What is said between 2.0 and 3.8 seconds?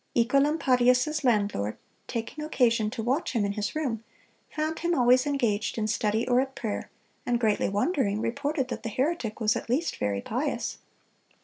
taking occasion to watch him in his